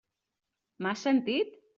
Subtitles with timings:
[0.85, 1.53] M'has sentit?